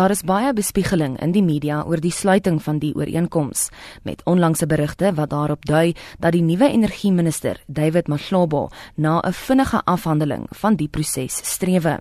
[0.00, 3.66] Daar is baie bespiegeling in die media oor die sluiting van die ooreenkoms,
[4.08, 5.92] met onlangse berigte wat daarop dui
[6.24, 11.98] dat die nuwe energieminister, David Mahlobo, na 'n vinnige afhandeling van die proses strewe.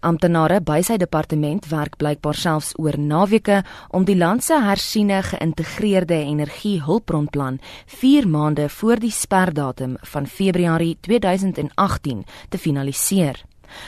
[0.00, 6.14] Amptenare by sy departement werk blykbaar selfs oor naweke om die land se hersiene geïntegreerde
[6.14, 13.44] energiehulpbronplan 4 maande voor die sperdatum van Februarie 2018 te finaliseer.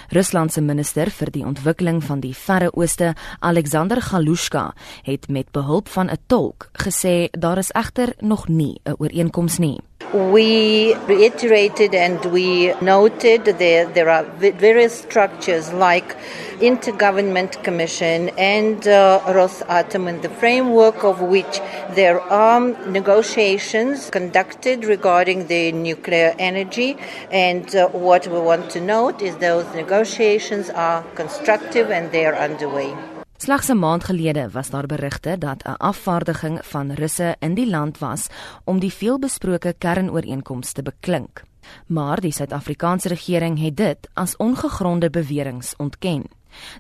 [0.08, 5.89] Rusland se minister vir die ontwikkeling van die Verre Ooste, Alexander Galushka, het met behulp
[5.89, 9.80] van 'n tolk gesê daar is egter nog nie 'n ooreenkoms nie.
[10.14, 16.16] We reiterated and we noted that there are various structures like
[16.60, 21.60] Intergovernment Commission and uh, Rosatom in the framework of which
[21.90, 26.96] there are negotiations conducted regarding the nuclear energy
[27.30, 32.36] and uh, what we want to note is those negotiations are constructive and they are
[32.36, 32.96] underway.
[33.39, 37.98] Slegs 'n maand gelede was daar berigte dat 'n afvaardiging van Russe in die land
[37.98, 38.27] was
[38.64, 41.42] om die veelbesproke kernooreenkoms te beklink.
[41.86, 46.25] Maar die Suid-Afrikaanse regering het dit as ongegronde beweringe ontken.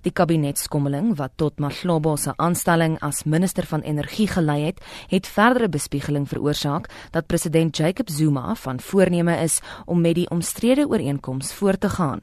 [0.02, 5.68] Die kabinetskommeling wat tot Mahlobo se aanstelling as minister van energie gelei het, het verdere
[5.68, 11.80] bespiegeling veroorsaak dat president Jacob Zuma van voorneme is om met die omstrede ooreenkoms voort
[11.80, 12.20] te gaan.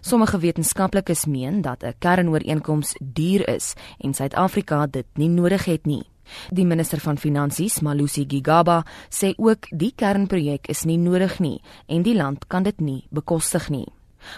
[0.00, 6.04] Sommige wetenskaplikes meen dat 'n kernooreenkoms duur is en Suid-Afrika dit nie nodig het nie.
[6.50, 12.02] Die minister van Finansies, Malusi Gigaba, sê ook die kernprojek is nie nodig nie en
[12.02, 13.86] die land kan dit nie bekostig nie.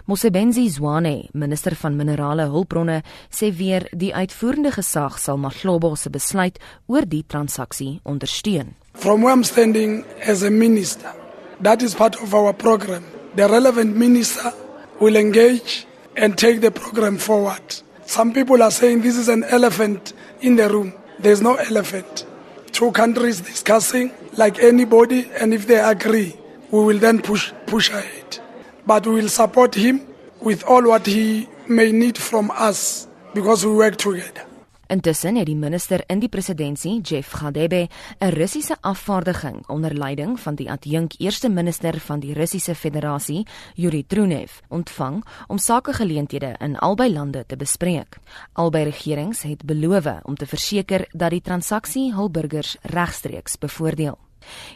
[0.04, 6.58] Mosebenzi Zwane, minister van minerale hulpbronne, sê weer die uitvoerende gesag sal Mahlobo se besluit
[6.86, 8.74] oor die transaksie ondersteun.
[8.94, 11.14] From where I'm standing as a minister,
[11.62, 13.04] that is part of our program.
[13.36, 14.52] The relevant minister
[15.00, 17.82] will engage and take the program forward.
[18.06, 20.94] Some people are saying this is an elephant in the room.
[21.18, 22.26] There's no elephant.
[22.72, 26.36] Two countries discussing like anybody and if they agree,
[26.70, 28.38] we will then push push ahead.
[28.86, 30.06] But we will support him
[30.40, 34.45] with all what he may need from us because we work together.
[34.86, 37.88] Intussen het die minister in die presidentskap, Jeff Gadebe,
[38.20, 44.06] 'n Russiese afvaardiging onder leiding van die adjunk eerste minister van die Russiese Federasie, Yuri
[44.06, 48.18] Trunev, ontvang om sakegeleenthede in albei lande te bespreek.
[48.52, 54.18] Albei regerings het beloof om te verseker dat die transaksie hul burgers regstreeks bevoordeel.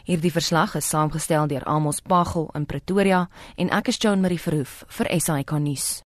[0.03, 4.83] Hierdie verslag is saamgestel deur Amos Pagel in Pretoria en ek is Joan Marie Verhoef
[4.87, 5.91] vir SAK nuus.